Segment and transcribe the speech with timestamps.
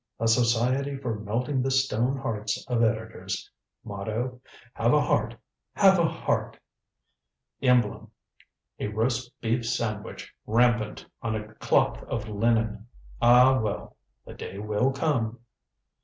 [0.19, 3.51] A Society for Melting the Stone Hearts of Editors.
[3.83, 4.41] Motto:
[4.73, 5.35] 'Have a heart
[5.75, 6.57] have a heart!'
[7.61, 8.09] Emblem,
[8.79, 12.87] a roast beef sandwich rampant, on a cloth of linen.
[13.21, 13.95] Ah, well
[14.25, 15.37] the day will come."